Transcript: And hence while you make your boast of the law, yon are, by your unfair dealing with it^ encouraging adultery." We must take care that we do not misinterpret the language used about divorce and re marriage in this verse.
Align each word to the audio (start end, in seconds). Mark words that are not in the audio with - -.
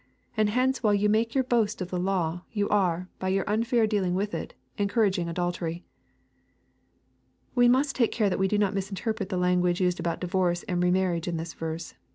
And 0.35 0.49
hence 0.49 0.81
while 0.81 0.95
you 0.95 1.09
make 1.09 1.35
your 1.35 1.43
boast 1.43 1.79
of 1.79 1.91
the 1.91 1.99
law, 1.99 2.41
yon 2.51 2.71
are, 2.71 3.07
by 3.19 3.27
your 3.29 3.47
unfair 3.47 3.85
dealing 3.85 4.15
with 4.15 4.31
it^ 4.31 4.53
encouraging 4.79 5.29
adultery." 5.29 5.85
We 7.53 7.67
must 7.67 7.95
take 7.97 8.11
care 8.11 8.27
that 8.27 8.39
we 8.39 8.47
do 8.47 8.57
not 8.57 8.73
misinterpret 8.73 9.29
the 9.29 9.37
language 9.37 9.79
used 9.79 9.99
about 9.99 10.19
divorce 10.19 10.63
and 10.63 10.81
re 10.81 10.89
marriage 10.89 11.27
in 11.27 11.37
this 11.37 11.53
verse. 11.53 11.93